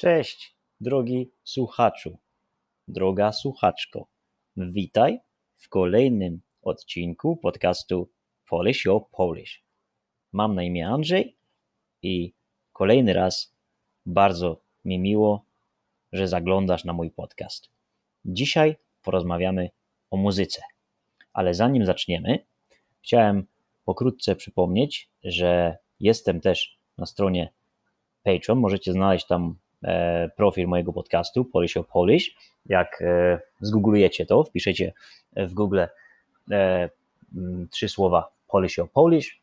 [0.00, 2.18] Cześć, drogi słuchaczu,
[2.88, 4.06] droga słuchaczko.
[4.56, 5.18] Witaj
[5.56, 8.10] w kolejnym odcinku podcastu
[8.48, 9.62] Polish Your Polish.
[10.32, 11.36] Mam na imię Andrzej
[12.02, 12.32] i
[12.72, 13.54] kolejny raz
[14.06, 15.44] bardzo mi miło,
[16.12, 17.70] że zaglądasz na mój podcast.
[18.24, 19.70] Dzisiaj porozmawiamy
[20.10, 20.62] o muzyce.
[21.32, 22.46] Ale zanim zaczniemy,
[23.02, 23.46] chciałem
[23.84, 27.52] pokrótce przypomnieć, że jestem też na stronie
[28.22, 28.58] Patreon.
[28.58, 29.58] Możecie znaleźć tam
[30.36, 32.36] profil mojego podcastu Polish o Polish.
[32.66, 34.92] Jak e, zgooglujecie to, wpiszecie
[35.36, 35.80] w Google
[36.50, 36.90] e,
[37.70, 39.40] trzy słowa Polish o Polish,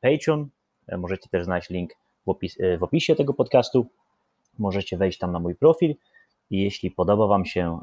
[0.00, 0.48] Patreon.
[0.98, 1.90] Możecie też znaleźć link
[2.26, 3.86] w, opis, w opisie tego podcastu.
[4.58, 5.94] Możecie wejść tam na mój profil
[6.50, 7.78] i jeśli podoba Wam się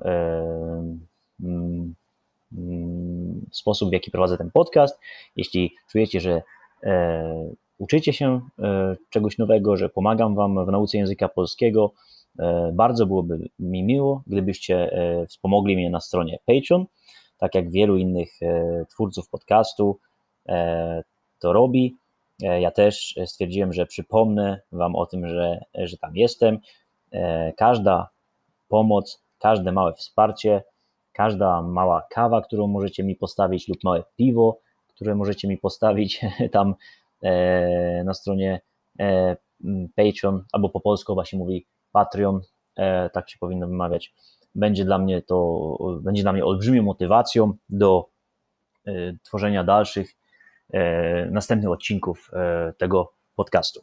[3.51, 4.99] sposób, w jaki prowadzę ten podcast,
[5.35, 6.41] jeśli czujecie, że
[7.77, 11.93] uczycie się e, czegoś nowego, że pomagam Wam w nauce języka polskiego.
[12.39, 16.85] E, bardzo byłoby mi miło, gdybyście e, wspomogli mnie na stronie Patreon,
[17.37, 18.39] tak jak wielu innych
[18.89, 19.99] twórców podcastu
[21.39, 21.97] to robi.
[22.39, 26.59] Ja też stwierdziłem, że przypomnę Wam o tym, że, że tam jestem.
[27.57, 28.09] Każda
[28.67, 30.63] pomoc, każde małe wsparcie,
[31.13, 36.75] każda mała kawa, którą możecie mi postawić, lub małe piwo, które możecie mi postawić tam
[38.05, 38.61] na stronie
[38.99, 39.37] e,
[39.95, 42.41] Patreon, albo po polsku właśnie mówi Patreon,
[42.75, 44.13] e, tak się powinno wymawiać.
[44.55, 48.09] Będzie dla mnie to, będzie dla mnie olbrzymią motywacją do
[49.23, 50.15] tworzenia dalszych,
[51.31, 52.31] następnych odcinków
[52.77, 53.81] tego podcastu.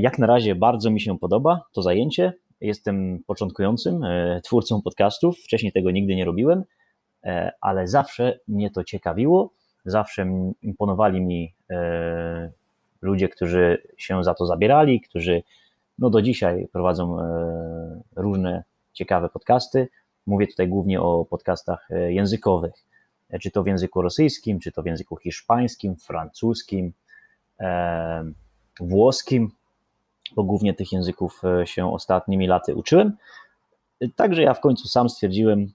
[0.00, 2.32] Jak na razie bardzo mi się podoba to zajęcie.
[2.60, 4.00] Jestem początkującym
[4.44, 5.38] twórcą podcastów.
[5.38, 6.64] Wcześniej tego nigdy nie robiłem,
[7.60, 9.52] ale zawsze mnie to ciekawiło
[9.84, 10.26] zawsze
[10.62, 12.50] imponowali mi e,
[13.02, 15.42] ludzie, którzy się za to zabierali, którzy
[15.98, 19.88] no do dzisiaj prowadzą e, różne ciekawe podcasty.
[20.26, 22.74] Mówię tutaj głównie o podcastach e, językowych,
[23.40, 26.92] czy to w języku rosyjskim, czy to w języku hiszpańskim, francuskim,
[28.80, 29.50] włoskim,
[30.36, 33.16] bo głównie tych języków się ostatnimi laty uczyłem.
[34.16, 35.72] Także ja w końcu sam stwierdziłem,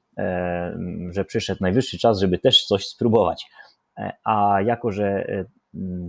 [1.09, 3.49] że przyszedł najwyższy czas, żeby też coś spróbować.
[3.97, 5.45] E, a jako, że e,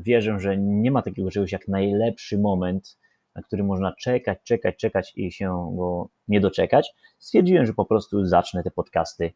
[0.00, 2.98] wierzę, że nie ma takiego czegoś jak najlepszy moment,
[3.34, 8.26] na który można czekać, czekać, czekać i się go nie doczekać, stwierdziłem, że po prostu
[8.26, 9.32] zacznę te podcasty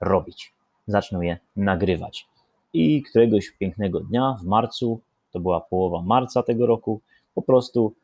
[0.00, 0.52] robić.
[0.86, 2.26] Zacznę je nagrywać.
[2.72, 5.00] I któregoś pięknego dnia w marcu,
[5.32, 7.00] to była połowa marca tego roku,
[7.34, 7.94] po prostu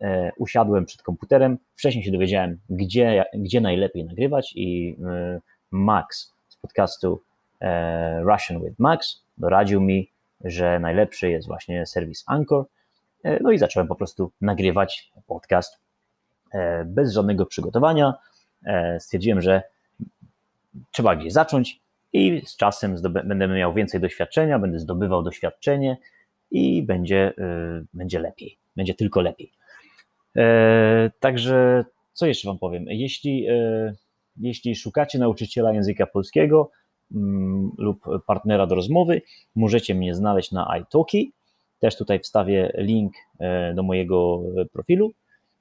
[0.00, 1.58] e, usiadłem przed komputerem.
[1.76, 5.40] Wcześniej się dowiedziałem, gdzie, gdzie najlepiej nagrywać, i e,
[5.70, 7.22] Max z podcastu
[7.60, 10.10] e, Russian with Max doradził mi,
[10.44, 12.64] że najlepszy jest właśnie serwis Anchor.
[13.22, 15.78] E, no i zacząłem po prostu nagrywać podcast
[16.52, 18.14] e, bez żadnego przygotowania.
[18.66, 19.62] E, stwierdziłem, że
[20.90, 21.80] trzeba gdzieś zacząć
[22.12, 25.96] i z czasem będę miał więcej doświadczenia, będę zdobywał doświadczenie
[26.50, 27.32] i będzie,
[27.94, 29.52] będzie lepiej, będzie tylko lepiej.
[31.20, 32.84] Także co jeszcze Wam powiem?
[32.86, 33.46] Jeśli,
[34.36, 36.70] jeśli szukacie nauczyciela języka polskiego,
[37.78, 39.22] lub partnera do rozmowy,
[39.54, 41.32] możecie mnie znaleźć na iTalki.
[41.80, 44.42] Też tutaj wstawię link e, do mojego
[44.72, 45.12] profilu.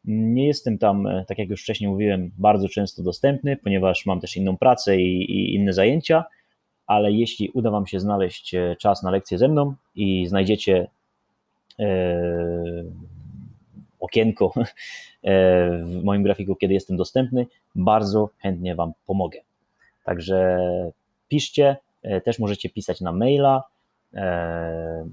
[0.05, 4.37] Nie jestem tam, e, tak jak już wcześniej mówiłem, bardzo często dostępny, ponieważ mam też
[4.37, 6.25] inną pracę i, i inne zajęcia,
[6.87, 10.87] ale jeśli uda Wam się znaleźć e, czas na lekcję ze mną i znajdziecie
[13.99, 14.53] okienko
[15.83, 19.39] w moim grafiku, kiedy jestem dostępny, bardzo chętnie Wam pomogę.
[20.03, 20.57] Także
[21.31, 23.63] piszcie, e, też możecie pisać na maila.
[24.13, 25.07] E,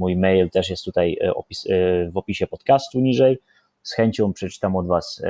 [0.00, 1.66] mój mail też jest tutaj e, opis,
[2.12, 3.38] w opisie podcastu niżej.
[3.82, 5.22] Z chęcią przeczytam od Was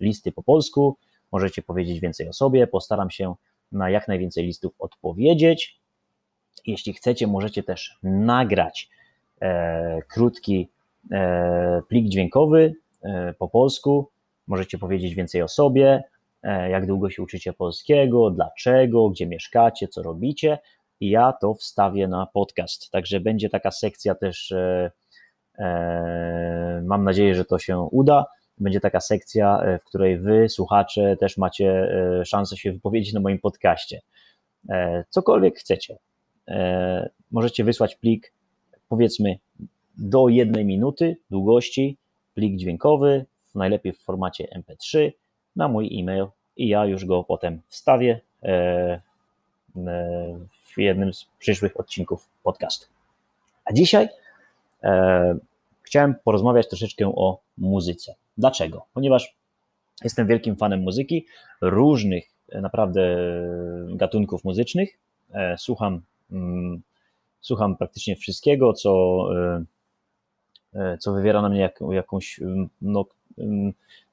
[0.00, 0.96] listy po polsku.
[1.32, 2.66] Możecie powiedzieć więcej o sobie.
[2.66, 3.34] Postaram się
[3.72, 5.80] na jak najwięcej listów odpowiedzieć.
[6.66, 8.88] Jeśli chcecie, możecie też nagrać
[10.08, 10.68] krótki
[11.88, 12.74] plik dźwiękowy
[13.38, 14.08] po polsku.
[14.46, 16.02] Możecie powiedzieć więcej o sobie,
[16.42, 20.58] jak długo się uczycie polskiego, dlaczego, gdzie mieszkacie, co robicie.
[21.00, 22.90] I ja to wstawię na podcast.
[22.90, 24.52] Także będzie taka sekcja też.
[24.52, 24.90] E,
[25.58, 28.26] e, mam nadzieję, że to się uda.
[28.58, 31.88] Będzie taka sekcja, w której wy, słuchacze, też macie
[32.24, 34.00] szansę się wypowiedzieć na moim podcaście.
[35.08, 35.98] Cokolwiek chcecie.
[37.30, 38.32] Możecie wysłać plik,
[38.88, 39.38] powiedzmy,
[39.96, 41.96] do jednej minuty długości,
[42.34, 45.10] plik dźwiękowy, najlepiej w formacie MP3
[45.58, 46.26] na mój e-mail
[46.56, 49.00] i ja już go potem wstawię e, e,
[50.64, 52.86] w jednym z przyszłych odcinków podcastu.
[53.64, 54.08] A dzisiaj
[54.82, 55.38] e,
[55.82, 58.14] chciałem porozmawiać troszeczkę o muzyce.
[58.38, 58.86] Dlaczego?
[58.94, 59.36] Ponieważ
[60.04, 61.26] jestem wielkim fanem muzyki,
[61.60, 63.18] różnych naprawdę
[63.88, 64.98] gatunków muzycznych.
[65.56, 66.82] Słucham, mm,
[67.40, 69.24] słucham praktycznie wszystkiego, co,
[70.98, 72.40] co wywiera na mnie jak, jakąś,
[72.82, 73.04] no,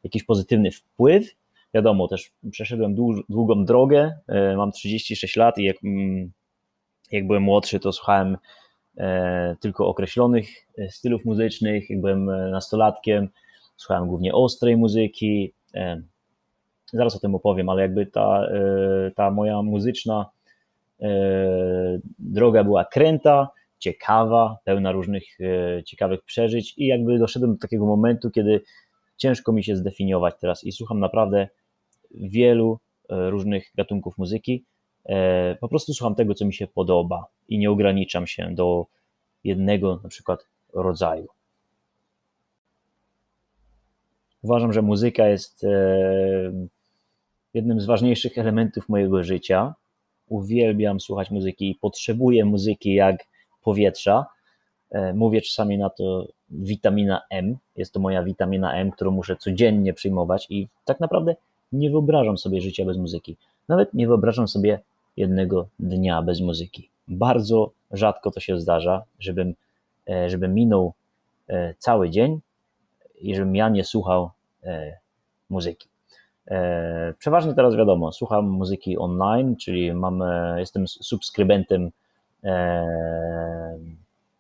[0.03, 1.35] jakiś pozytywny wpływ.
[1.73, 2.95] Wiadomo, też przeszedłem
[3.29, 4.17] długą drogę,
[4.57, 6.31] mam 36 lat i jak, mm,
[7.11, 8.37] jak byłem młodszy, to słuchałem
[8.97, 11.89] e, tylko określonych e, stylów muzycznych.
[11.89, 13.29] Jak byłem e, nastolatkiem,
[13.77, 15.53] słuchałem głównie ostrej muzyki.
[16.93, 18.47] Zaraz o tym opowiem, ale jakby ta,
[19.15, 20.25] ta moja muzyczna
[22.19, 23.49] droga była kręta,
[23.79, 25.23] ciekawa, pełna różnych
[25.85, 28.61] ciekawych przeżyć i jakby doszedłem do takiego momentu, kiedy
[29.17, 31.47] ciężko mi się zdefiniować teraz i słucham naprawdę
[32.11, 32.79] wielu
[33.09, 34.65] różnych gatunków muzyki
[35.05, 38.85] E, po prostu słucham tego, co mi się podoba i nie ograniczam się do
[39.43, 41.27] jednego na przykład rodzaju.
[44.41, 46.67] Uważam, że muzyka jest e,
[47.53, 49.73] jednym z ważniejszych elementów mojego życia.
[50.27, 53.15] Uwielbiam słuchać muzyki i potrzebuję muzyki jak
[53.63, 54.25] powietrza.
[54.91, 57.57] E, mówię czasami na to witamina M.
[57.75, 61.35] Jest to moja witamina M, którą muszę codziennie przyjmować i tak naprawdę
[61.71, 63.37] nie wyobrażam sobie życia bez muzyki.
[63.67, 64.79] Nawet nie wyobrażam sobie
[65.17, 66.89] jednego dnia bez muzyki.
[67.07, 69.53] Bardzo rzadko to się zdarza, żebym,
[70.09, 70.93] e, żebym minął
[71.47, 72.39] e, cały dzień
[73.21, 74.29] i żebym ja nie słuchał
[74.63, 74.97] e,
[75.49, 75.87] muzyki.
[77.19, 80.23] Przeważnie teraz wiadomo, słucham muzyki online, czyli mam,
[80.57, 81.91] jestem subskrybentem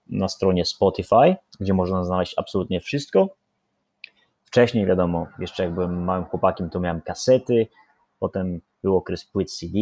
[0.09, 3.29] na stronie Spotify, gdzie można znaleźć absolutnie wszystko.
[4.43, 7.67] Wcześniej, wiadomo, jeszcze jak byłem małym chłopakiem, to miałem kasety,
[8.19, 9.77] potem był okres płyt CD,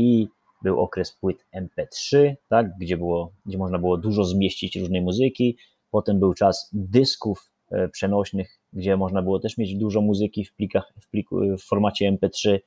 [0.63, 5.57] był okres płyt MP3, tak, gdzie, było, gdzie można było dużo zmieścić różnej muzyki.
[5.91, 10.93] Potem był czas dysków e, przenośnych, gdzie można było też mieć dużo muzyki w plikach,
[11.01, 12.59] w, pliku, w formacie MP3.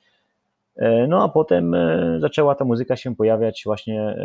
[0.77, 4.17] E, no a potem e, zaczęła ta muzyka się pojawiać właśnie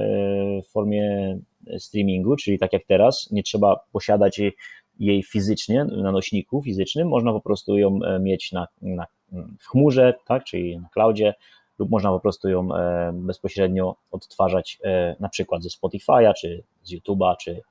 [0.68, 1.38] w formie
[1.80, 4.42] streamingu, czyli tak jak teraz, nie trzeba posiadać
[5.00, 9.06] jej fizycznie na nośniku fizycznym, można po prostu ją mieć na, na
[9.60, 11.34] w chmurze, tak, czyli na cloudzie,
[11.82, 16.94] lub można po prostu ją e, bezpośrednio odtwarzać e, na przykład ze Spotify'a, czy z
[16.94, 17.62] YouTube'a, czy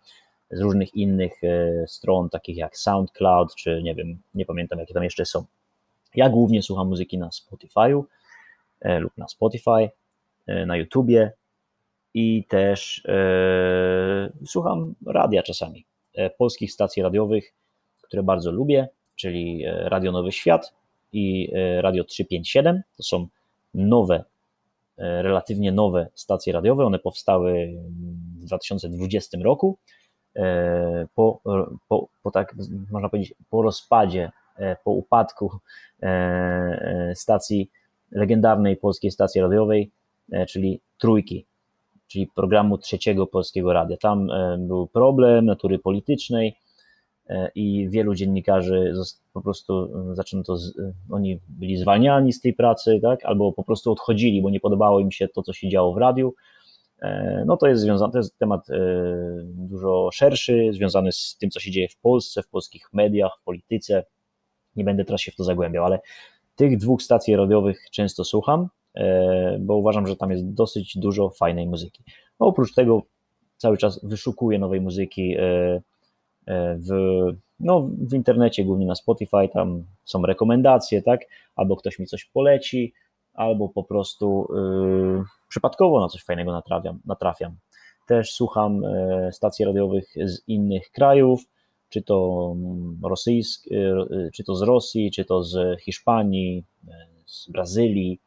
[0.51, 5.05] z różnych innych e, stron, takich jak SoundCloud, czy nie wiem, nie pamiętam jakie tam
[5.05, 5.45] jeszcze są.
[6.15, 8.03] Ja głównie słucham muzyki na Spotify'u
[8.85, 9.91] lub na Spotify,
[10.67, 11.33] na YouTubie
[12.15, 13.03] i też
[14.47, 15.85] słucham radia czasami,
[16.39, 17.53] polskich stacji radiowych,
[18.03, 20.75] które bardzo lubię, czyli Radio Nowy Świat
[21.13, 22.83] i Radio 357.
[22.97, 23.29] To są
[23.75, 24.25] nowe,
[24.99, 26.85] e, relatywnie nowe stacje radiowe.
[26.85, 27.73] One powstały
[28.41, 29.79] w 2020 roku.
[30.37, 31.41] E, po,
[31.89, 32.55] po, po tak,
[32.91, 35.51] można powiedzieć, po rozpadzie, e, po upadku
[37.15, 37.71] stacji,
[38.11, 39.91] legendarnej polskiej stacji radiowej,
[40.49, 41.47] czyli Trójki,
[42.11, 43.97] czyli programu trzeciego polskiego radia.
[43.97, 44.29] Tam
[44.59, 46.57] był problem natury politycznej,
[47.31, 48.93] E, i wielu dziennikarzy
[49.33, 53.93] po prostu e, zaczęto, e, oni byli zwalniani z tej pracy, tak, albo po prostu
[53.93, 56.35] odchodzili, bo nie podobało im się to, co się działo w radiu.
[57.47, 58.67] No to jest związane, to jest temat
[59.45, 64.05] dużo szerszy, związany z tym, co się dzieje w Polsce, w polskich mediach, w polityce.
[64.77, 66.01] Nie będę teraz się w to zagłębiał, ale
[66.57, 68.69] tych dwóch stacji radiowych często słucham,
[69.61, 72.03] bo uważam, że tam jest dosyć dużo fajnej muzyki.
[72.39, 73.03] Oprócz tego
[73.57, 75.37] cały czas wyszukuję nowej muzyki,
[76.51, 76.91] E, w,
[77.61, 81.21] no, w internecie, głównie na Spotify, tam są rekomendacje, tak?
[81.57, 82.93] Albo ktoś mi coś poleci,
[83.35, 87.01] albo po prostu yy, przypadkowo na coś fajnego natrafiam.
[87.07, 87.57] natrafiam.
[88.07, 88.83] Też słucham
[89.33, 91.41] stacji radiowych z innych krajów,
[91.89, 93.69] czy to mm, rosyjsk,
[94.35, 96.65] czy to z Rosji, czy to z Hiszpanii,
[97.27, 98.21] z Brazylii,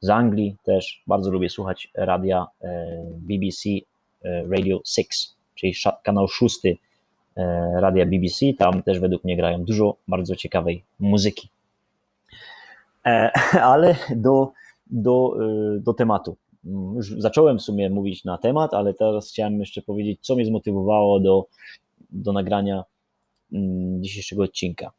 [0.00, 1.02] z Anglii też.
[1.06, 2.46] Bardzo lubię słuchać radia
[3.28, 3.68] BBC
[4.50, 6.76] Radio 6 czyli kanał szósty
[7.36, 8.46] e, radia BBC.
[8.58, 11.48] Tam też według mnie grają dużo bardzo ciekawej muzyki.
[13.06, 13.30] E,
[13.72, 14.52] ale do,
[14.86, 16.36] do, e, do tematu.
[16.94, 21.20] Już zacząłem w sumie mówić na temat, ale teraz chciałem jeszcze powiedzieć, co mnie zmotywowało
[21.20, 21.46] do,
[22.10, 22.84] do nagrania
[23.52, 24.92] mm, dzisiejszego odcinka.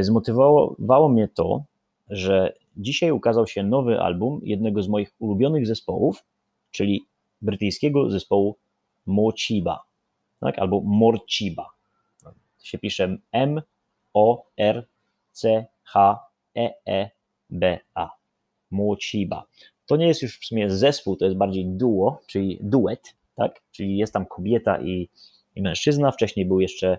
[0.00, 1.64] Zmotywowało mnie to,
[2.10, 6.24] że dzisiaj ukazał się nowy album jednego z moich ulubionych zespołów,
[6.70, 7.04] czyli
[7.42, 8.56] brytyjskiego zespołu
[9.06, 9.84] Mochiba,
[10.40, 10.58] tak?
[10.58, 11.70] albo Morciba.
[12.22, 12.32] To
[12.64, 13.62] się pisze M
[14.14, 14.86] O R
[15.32, 16.18] C H
[16.56, 17.10] E E
[17.50, 18.10] B A.
[18.70, 19.46] Mochiba.
[19.86, 23.62] To nie jest już w sumie zespół, to jest bardziej duo, czyli duet, tak?
[23.72, 25.08] Czyli jest tam kobieta i,
[25.56, 26.10] i mężczyzna.
[26.10, 26.98] Wcześniej był jeszcze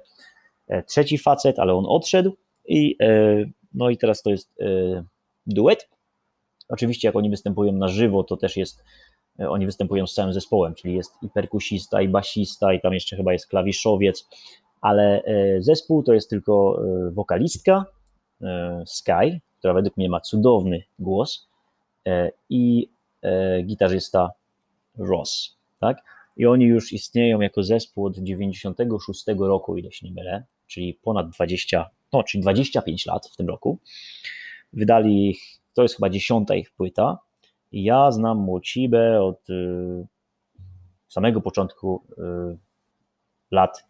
[0.67, 2.35] e, trzeci facet, ale on odszedł
[2.67, 2.97] I,
[3.73, 4.53] no i teraz to jest
[5.47, 5.89] duet.
[6.69, 8.83] Oczywiście jak oni występują na żywo, to też jest,
[9.39, 13.33] oni występują z całym zespołem, czyli jest i perkusista, i basista, i tam jeszcze chyba
[13.33, 14.27] jest klawiszowiec,
[14.81, 15.23] ale
[15.59, 17.85] zespół to jest tylko wokalistka
[18.85, 21.47] Sky, która według mnie ma cudowny głos
[22.49, 22.89] i
[23.63, 24.31] gitarzysta
[24.97, 25.97] Ross, tak?
[26.37, 31.29] I oni już istnieją jako zespół od 96 roku, ile się nie mylę, czyli ponad
[31.29, 33.79] 20, no, czyli 25 lat w tym roku.
[34.75, 35.37] Wydali
[35.73, 37.19] to jest chyba dziesiąta ich płyta.
[37.71, 40.07] I ja znam Mocibę od y,
[41.07, 42.57] samego początku y,
[43.51, 43.85] lat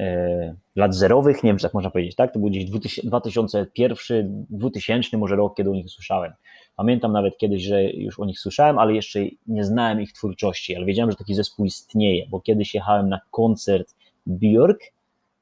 [0.00, 2.32] y, lat zerowych, nie wiem, jak można powiedzieć, tak?
[2.32, 2.70] To był gdzieś
[3.04, 6.32] 2001, 2000 może rok, kiedy o nich słyszałem.
[6.76, 10.86] Pamiętam nawet kiedyś, że już o nich słyszałem, ale jeszcze nie znałem ich twórczości, ale
[10.86, 13.94] wiedziałem, że taki zespół istnieje, bo kiedyś jechałem na koncert
[14.26, 14.78] Björk,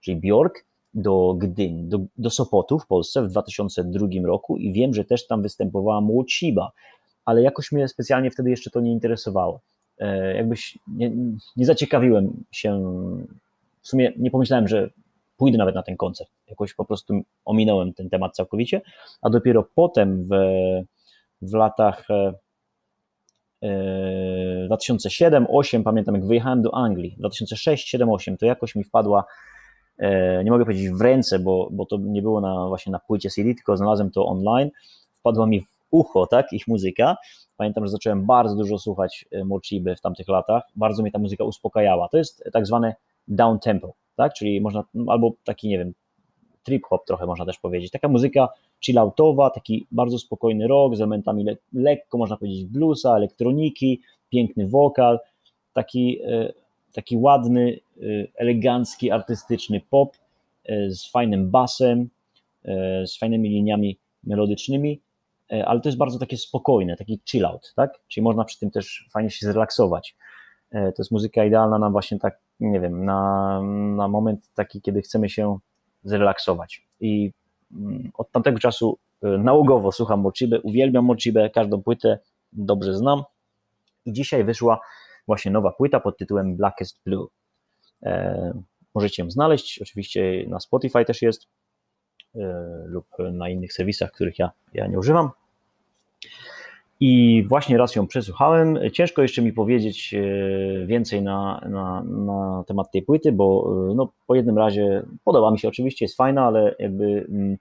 [0.01, 5.05] czyli Björk, do Gdyni, do, do Sopotu w Polsce w 2002 roku i wiem, że
[5.05, 6.73] też tam występowała Młociba,
[7.25, 9.61] ale jakoś mnie specjalnie wtedy jeszcze to nie interesowało.
[9.99, 11.13] E, jakbyś nie,
[11.57, 12.81] nie zaciekawiłem się,
[13.83, 14.91] w sumie nie pomyślałem, że
[15.37, 16.31] pójdę nawet na ten koncert.
[16.49, 18.81] Jakoś po prostu ominąłem ten temat całkowicie,
[19.23, 20.35] a dopiero potem w
[21.43, 22.07] w latach
[24.71, 29.25] 2007-2008, e, pamiętam jak wyjechałem do Anglii, 2006-2007-2008, to jakoś mi wpadła, e,
[30.45, 33.55] nie mogę powiedzieć w ręce, bo, bo to nie było na, właśnie na płycie CD,
[33.55, 34.71] tylko znalazłem to online,
[35.13, 37.17] wpadła mi w ucho, tak, ich muzyka.
[37.57, 41.45] Pamiętam, że zacząłem bardzo dużo słuchać e, Mochiby w tamtych latach, bardzo mnie ta muzyka
[41.45, 42.09] uspokajała.
[42.09, 42.95] To jest tak zwane
[43.29, 45.93] down tempo, tak, czyli można, albo taki, nie wiem,
[46.63, 47.91] trip hop trochę można też powiedzieć.
[47.91, 48.49] Taka muzyka
[48.81, 55.19] chilloutowa, taki bardzo spokojny rock z elementami le lekko, można powiedzieć, bluesa, elektroniki, piękny wokal,
[55.73, 56.53] taki, e,
[56.93, 57.84] taki ładny, e,
[58.35, 60.17] elegancki, artystyczny pop
[60.65, 62.09] e, z fajnym basem,
[63.07, 65.01] z fajnymi liniami melodycznymi,
[65.65, 68.01] ale to jest bardzo takie spokojne, taki chillout, tak?
[68.09, 70.17] Czyli można przy tym też fajnie się zrelaksować.
[70.71, 73.61] To jest muzyka idealna na właśnie tak, nie wiem, na,
[73.97, 75.59] na moment taki, kiedy chcemy się
[76.05, 76.87] zrelaksować.
[77.01, 77.33] I
[77.73, 82.19] mm, od tamtego czasu y, nałogowo słucham Mochibę, uwielbiam Mochibę, każdą płytę
[82.53, 83.23] dobrze znam.
[84.07, 84.81] I dzisiaj wyszła
[85.27, 87.27] właśnie nowa płyta pod tytułem Blackest Blue.
[88.05, 88.53] E,
[88.95, 91.47] możecie ją znaleźć, oczywiście na Spotify też jest
[92.35, 92.39] e,
[92.87, 95.31] lub na innych serwisach, których ja, ja nie używam.
[97.01, 98.79] I właśnie raz ją przesłuchałem.
[98.93, 104.35] Ciężko jeszcze mi powiedzieć e, więcej na, na, na temat tej płyty, bo no, po
[104.35, 107.57] jednym razie podoba mi się oczywiście, jest fajna, ale jakby mm,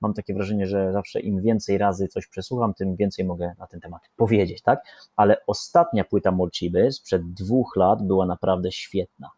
[0.00, 3.80] mam takie wrażenie, że zawsze im więcej razy coś przesłucham, tym więcej mogę na ten
[3.80, 4.80] temat powiedzieć, tak?
[5.16, 9.30] Ale ostatnia płyta Molchiby sprzed dwóch lat była naprawdę świetna.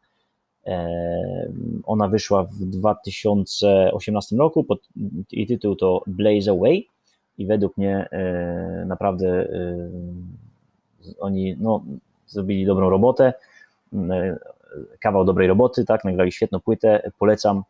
[1.84, 4.88] Ona wyszła w 2018 roku pod,
[5.30, 6.86] i tytuł to Blaze Away.
[7.38, 9.48] I według mnie e, naprawdę e,
[11.20, 11.84] oni no,
[12.26, 13.32] zrobili dobrą robotę,
[13.92, 14.38] e,
[15.00, 17.62] kawał dobrej roboty, tak, nagrali świetną płytę, polecam,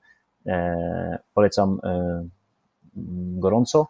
[1.34, 1.80] polecam
[3.38, 3.88] gorąco.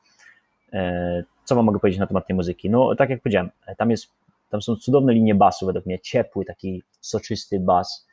[1.44, 2.70] Co wam mogę powiedzieć na temat tej muzyki?
[2.70, 4.06] No, tak jak powiedziałem, tam jest,
[4.50, 8.06] tam są cudowne linie basu, według mnie, ciepły, taki soczysty bas,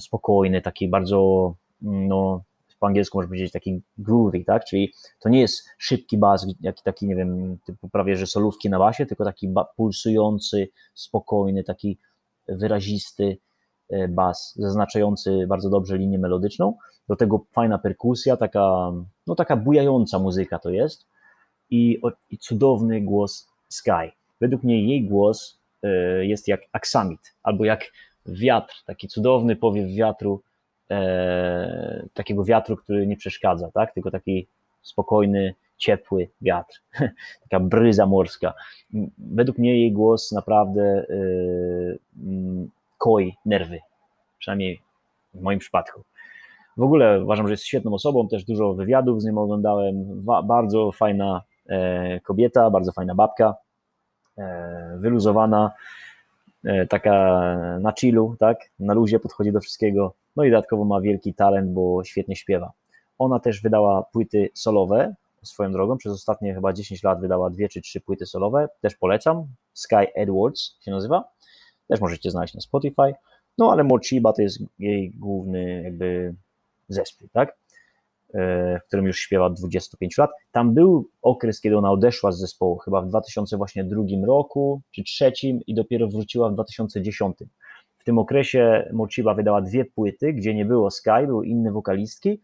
[0.00, 2.42] spokojny, taki bardzo, no,
[2.84, 4.64] po angielsku można powiedzieć taki groovy, tak?
[4.64, 8.78] Czyli to nie jest szybki bas, jaki taki, nie wiem, typu prawie że solówki na
[8.78, 11.98] basie, tylko taki pulsujący, spokojny, taki
[12.48, 13.38] wyrazisty
[13.90, 16.76] e, bas, zaznaczający bardzo dobrze linię melodyczną.
[17.08, 18.92] Do tego fajna perkusja, taka,
[19.26, 21.06] no taka bujająca muzyka to jest
[21.70, 24.12] i, i cudowny głos Sky.
[24.40, 25.88] Według mnie jej głos e,
[26.26, 27.84] jest jak aksamit, albo jak
[28.26, 30.42] wiatr, taki cudowny powiew wiatru,
[30.90, 33.94] e, takiego wiatru, który nie przeszkadza, tak?
[33.94, 34.46] tylko taki
[34.82, 36.82] spokojny, ciepły wiatr,
[37.42, 38.54] taka bryza morska.
[39.18, 41.06] Według mnie jej głos naprawdę e,
[42.26, 43.78] mm, koi nerwy,
[44.38, 44.80] przynajmniej
[45.34, 46.02] w moim przypadku.
[46.76, 51.42] W ogóle uważam, że jest świetną osobą, też dużo wywiadów z nią oglądałem, bardzo fajna
[51.68, 53.54] e, kobieta, bardzo fajna babka,
[54.38, 55.70] e, wyluzowana,
[56.88, 57.14] taka
[57.80, 62.04] na chillu, tak, na luzie podchodzi do wszystkiego, no i dodatkowo ma wielki talent, bo
[62.04, 62.72] świetnie śpiewa.
[63.18, 67.80] Ona też wydała płyty solowe, swoją drogą, przez ostatnie chyba 10 lat wydała dwie czy
[67.80, 71.24] trzy płyty solowe, też polecam, Sky Edwards się nazywa,
[71.88, 73.14] też możecie znaleźć na Spotify,
[73.58, 76.34] no ale Mochiba to jest jej główny jakby
[76.88, 77.54] zespół, tak, e,
[78.84, 80.30] w którym już śpiewa od 25 lat.
[80.52, 85.74] Tam był okres, kiedy ona odeszła z zespołu, chyba w 2002 roku czy trzecim i
[85.74, 87.36] dopiero wróciła w 2010.
[87.98, 92.40] W tym okresie Mochiba wydała dwie płyty, gdzie nie było Sky, były inne wokalistki.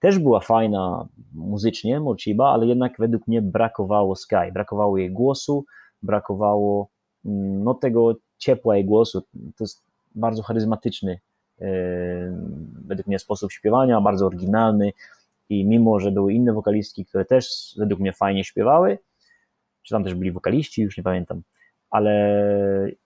[0.00, 5.64] też była fajna muzycznie, Mochiba, ale jednak według mnie brakowało Sky, brakowało jej głosu,
[6.02, 6.88] brakowało
[7.24, 9.20] mm, no, tego ciepła jej głosu.
[9.56, 11.20] To jest bardzo charyzmatyczny
[11.58, 11.66] yy,
[12.86, 14.92] według mnie sposób śpiewania, bardzo oryginalny
[15.48, 18.98] i mimo, że były inne wokalistki, które też według mnie fajnie śpiewały,
[19.82, 21.42] czy tam też byli wokaliści, już nie pamiętam,
[21.90, 22.40] ale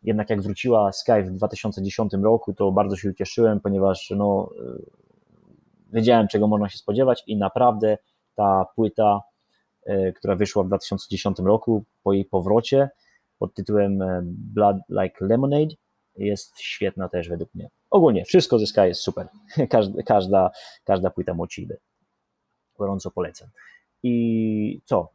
[0.02, 4.50] jednak jak wróciła Sky w 2010 roku, to bardzo się ucieszyłem, ponieważ no,
[5.92, 7.98] wiedziałem, czego można się spodziewać i naprawdę
[8.34, 9.20] ta płyta,
[9.86, 12.88] e, która wyszła w 2010 roku po jej powrocie
[13.38, 15.74] pod tytułem e, Blood Like Lemonade
[16.16, 17.70] jest świetna też według mnie.
[17.90, 19.28] Ogólnie wszystko ze Sky jest super.
[19.70, 20.50] Każda, każda,
[20.84, 21.78] każda płyta Mochiby.
[22.80, 23.48] Gorąco polecam.
[24.02, 25.08] I co?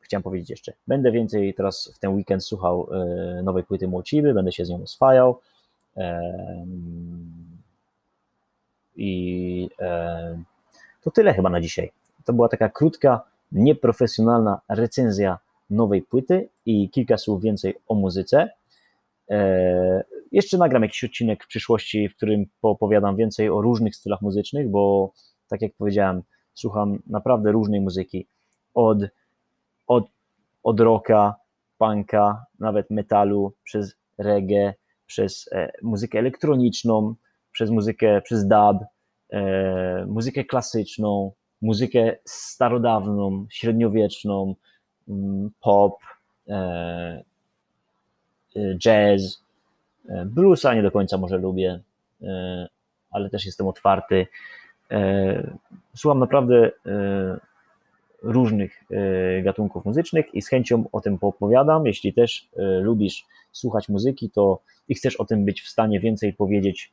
[0.00, 0.72] Chciałem powiedzieć jeszcze.
[0.86, 4.82] Będę więcej teraz w ten weekend słuchał e, nowej płyty Mochiby, będę się z nią
[4.82, 5.40] oswajał.
[8.96, 10.42] I e,
[11.02, 11.92] to tyle chyba na dzisiaj.
[12.24, 15.38] To była taka krótka, nieprofesjonalna recenzja
[15.70, 18.50] nowej płyty i kilka słów więcej o muzyce.
[19.30, 24.68] E, jeszcze nagram jakiś odcinek w przyszłości, w którym poopowiadam więcej o różnych stylach muzycznych,
[24.68, 25.12] bo
[25.48, 26.22] tak jak powiedziałem,
[26.54, 28.26] słucham naprawdę różnej muzyki.
[28.74, 28.98] Od,
[29.86, 30.06] od,
[30.62, 31.34] od rocka,
[31.78, 34.74] punka, nawet metalu, przez reggae,
[35.06, 37.14] przez e, muzykę elektroniczną,
[37.52, 38.84] przez muzykę, przez dub,
[39.32, 41.32] e, muzykę klasyczną,
[41.62, 44.54] muzykę starodawną, średniowieczną,
[45.08, 45.96] mm, pop,
[46.48, 47.24] e,
[48.56, 49.42] e, jazz,
[50.08, 51.80] e, bluesa nie do końca może lubię,
[52.22, 52.68] e,
[53.10, 54.26] ale też jestem otwarty.
[54.92, 55.56] E,
[55.96, 56.70] słucham naprawdę
[58.22, 58.84] różnych
[59.42, 61.86] gatunków muzycznych i z chęcią o tym poopowiadam.
[61.86, 62.48] Jeśli też
[62.80, 66.92] lubisz słuchać muzyki, to i chcesz o tym być w stanie więcej powiedzieć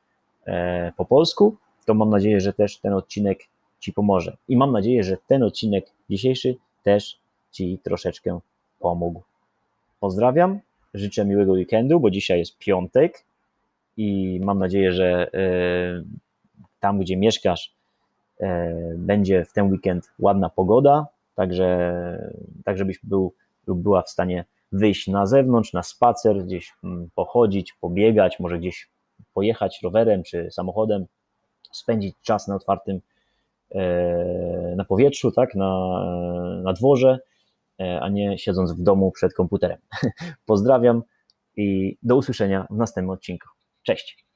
[0.50, 3.40] E, po polsku, to mam nadzieję, że też ten odcinek
[3.80, 4.38] Ci pomoże.
[4.48, 7.20] I mam nadzieję, że ten odcinek dzisiejszy też
[7.52, 8.40] Ci troszeczkę
[8.80, 9.22] pomógł.
[10.00, 10.60] Pozdrawiam,
[10.94, 13.26] życzę miłego weekendu, bo dzisiaj jest piątek
[13.98, 16.04] i mam nadzieję, że e,
[16.80, 17.79] tam, gdzie mieszkasz, e,
[18.98, 21.94] będzie w ten weekend ładna pogoda, także,
[22.66, 23.34] tak żebyś był
[23.68, 28.90] lub była w stanie wyjść na zewnątrz, na spacer, gdzieś mm, pochodzić, pobiegać, może gdzieś
[29.34, 31.06] pojechać rowerem czy samochodem,
[31.72, 33.02] spędzić czas na otwartym,
[33.72, 36.00] e, na powietrzu, tak, na,
[36.64, 37.20] na dworze,
[37.80, 39.78] e, a nie siedząc w domu przed komputerem.
[40.46, 41.04] Pozdrawiam
[41.56, 43.48] i do usłyszenia w następnym odcinku.
[43.84, 44.29] Cześć.